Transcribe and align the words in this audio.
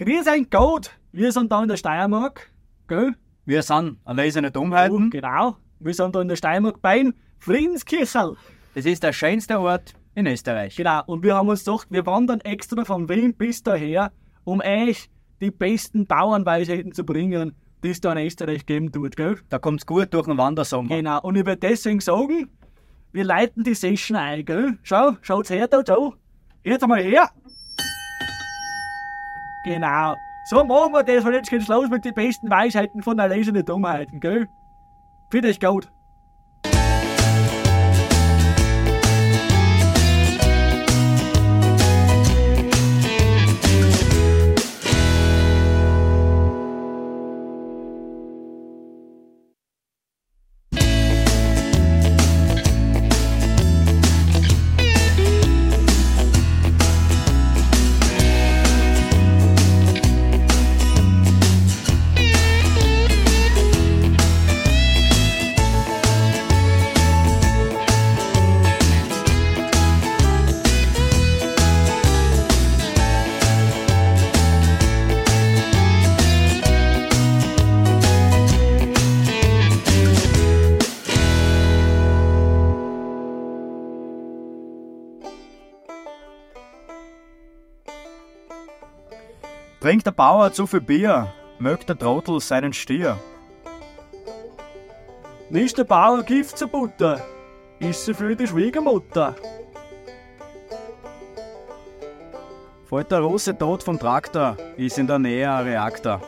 Grüß 0.00 0.28
ein 0.28 0.46
Gott, 0.48 0.92
wir 1.12 1.30
sind 1.30 1.52
da 1.52 1.60
in 1.62 1.68
der 1.68 1.76
Steiermark, 1.76 2.50
gell? 2.88 3.14
Wir 3.44 3.62
sind 3.62 3.98
erlesene 4.06 4.50
Dummheiten. 4.50 5.10
Genau, 5.10 5.58
wir 5.78 5.92
sind 5.92 6.16
da 6.16 6.22
in 6.22 6.28
der 6.28 6.36
Steiermark 6.36 6.80
beim 6.80 7.12
Friedenskirchel. 7.38 8.34
Das 8.74 8.86
ist 8.86 9.02
der 9.02 9.12
schönste 9.12 9.60
Ort 9.60 9.92
in 10.14 10.26
Österreich. 10.26 10.74
Genau, 10.76 11.02
und 11.04 11.22
wir 11.22 11.34
haben 11.34 11.50
uns 11.50 11.66
gedacht, 11.66 11.86
wir 11.90 12.06
wandern 12.06 12.40
extra 12.40 12.86
von 12.86 13.10
Wien 13.10 13.34
bis 13.34 13.62
daher, 13.62 14.10
um 14.44 14.62
euch 14.62 15.10
die 15.42 15.50
besten 15.50 16.06
Bauernweisheiten 16.06 16.92
zu 16.92 17.04
bringen, 17.04 17.54
die 17.84 17.90
es 17.90 18.00
da 18.00 18.12
in 18.12 18.26
Österreich 18.26 18.64
geben 18.64 18.90
tut, 18.90 19.16
gell? 19.16 19.36
Da 19.50 19.58
kommt's 19.58 19.84
gut 19.84 20.14
durch 20.14 20.24
den 20.24 20.38
Wandersommer. 20.38 20.96
Genau, 20.96 21.20
und 21.20 21.36
ich 21.36 21.44
würde 21.44 21.58
deswegen 21.58 22.00
sagen, 22.00 22.48
wir 23.12 23.24
leiten 23.24 23.64
die 23.64 23.74
Session 23.74 24.16
ein, 24.16 24.46
gell? 24.46 24.78
Schau, 24.82 25.18
schaut's 25.20 25.50
her 25.50 25.68
da, 25.68 25.82
schau. 25.86 26.14
Jetzt 26.64 26.82
einmal 26.82 27.02
her. 27.02 27.28
Genau. 29.64 30.16
So 30.44 30.64
machen 30.64 30.92
wir 30.92 31.02
das 31.02 31.24
und 31.24 31.32
jetzt 31.32 31.50
geht's 31.50 31.68
los 31.68 31.88
mit 31.90 32.04
den 32.04 32.14
besten 32.14 32.50
Weisheiten 32.50 33.02
von 33.02 33.18
erlesenen 33.18 33.64
Dummheiten, 33.64 34.20
gell? 34.20 34.48
Für 35.30 35.40
dich 35.40 35.60
gut. 35.60 35.90
Trinkt 89.80 90.04
der 90.04 90.10
Bauer 90.10 90.52
zu 90.52 90.66
viel 90.66 90.82
Bier, 90.82 91.32
mögt 91.58 91.88
der 91.88 91.98
Trottel 91.98 92.38
seinen 92.40 92.74
Stier. 92.74 93.18
Nicht 95.48 95.78
der 95.78 95.84
Bauer 95.84 96.22
Gift 96.22 96.58
zur 96.58 96.68
Butter, 96.68 97.22
ist 97.78 98.04
sie 98.04 98.12
für 98.12 98.36
die 98.36 98.46
Schwiegermutter. 98.46 99.34
Fällt 102.90 103.10
der 103.10 103.20
Russe 103.20 103.56
tot 103.56 103.82
vom 103.82 103.98
Traktor, 103.98 104.58
ist 104.76 104.98
in 104.98 105.06
der 105.06 105.18
Nähe 105.18 105.50
ein 105.50 105.64
Reaktor. 105.64 106.20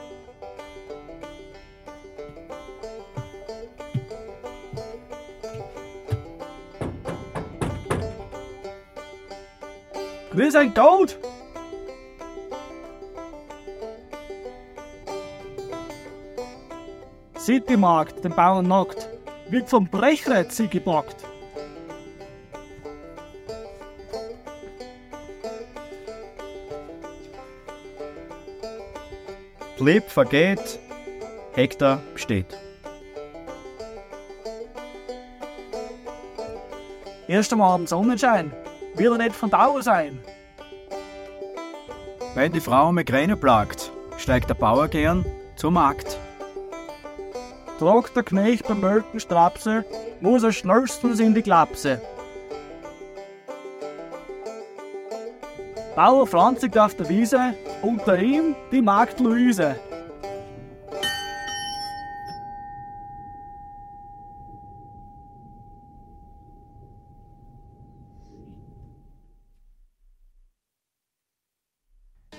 Grüß 10.30 10.54
Citymarkt, 17.44 18.24
den 18.24 18.32
Bauern 18.32 18.68
nackt, 18.68 19.08
wird 19.50 19.68
vom 19.68 19.88
Brechreiz 19.88 20.56
sie 20.56 20.68
gepackt. 20.68 21.16
Leb 29.78 30.08
vergeht, 30.08 30.78
Hektar 31.54 32.00
besteht. 32.12 32.46
Am 37.50 37.60
Abend 37.60 37.88
Sonnenschein, 37.88 38.52
will 38.94 39.10
er 39.10 39.18
nicht 39.18 39.34
von 39.34 39.50
Dauer 39.50 39.82
sein. 39.82 40.20
Wenn 42.36 42.52
die 42.52 42.60
Frau 42.60 42.92
Migräne 42.92 43.36
plagt, 43.36 43.90
steigt 44.16 44.48
der 44.48 44.54
Bauer 44.54 44.86
gern 44.86 45.24
zum 45.56 45.74
Markt. 45.74 46.11
Der 47.82 48.22
Knecht 48.22 48.68
beim 48.68 48.78
Melken 48.78 49.18
Strapse, 49.18 49.84
muss 50.20 50.44
er 50.44 50.52
schnellstens 50.52 51.18
in 51.18 51.34
die 51.34 51.42
Klapse. 51.42 52.00
Bauer 55.96 56.28
Franz 56.28 56.62
liegt 56.62 56.78
auf 56.78 56.94
der 56.94 57.08
Wiese, 57.08 57.54
unter 57.82 58.16
ihm 58.20 58.54
die 58.70 58.80
Magd 58.80 59.18
Luise. 59.18 59.74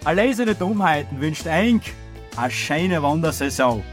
Erlesene 0.05 0.55
Dummheiten 0.55 1.19
wünscht 1.19 1.47
Eink 1.47 1.83
eine 2.37 2.49
schöne 2.49 3.03
Wandersaison. 3.03 3.83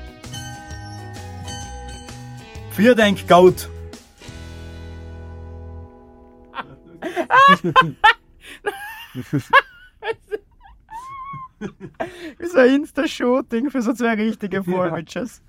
Für 2.80 2.94
denk 2.94 3.28
Gott! 3.28 3.68
Wie 12.38 12.46
so 12.46 12.58
ein 12.58 12.76
Insta-Shooting 12.76 13.68
für 13.68 13.82
so 13.82 13.92
zwei 13.92 14.14
richtige 14.14 14.64
Vorwitches. 14.64 15.38